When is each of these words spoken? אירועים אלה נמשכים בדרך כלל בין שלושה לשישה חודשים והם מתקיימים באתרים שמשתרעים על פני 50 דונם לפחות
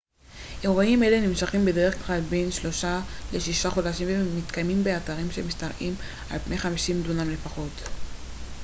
אירועים 0.63 1.03
אלה 1.03 1.27
נמשכים 1.27 1.65
בדרך 1.65 2.05
כלל 2.07 2.21
בין 2.21 2.51
שלושה 2.51 3.01
לשישה 3.33 3.69
חודשים 3.69 4.07
והם 4.07 4.37
מתקיימים 4.37 4.83
באתרים 4.83 5.31
שמשתרעים 5.31 5.93
על 6.29 6.39
פני 6.39 6.57
50 6.57 7.01
דונם 7.03 7.29
לפחות 7.29 7.83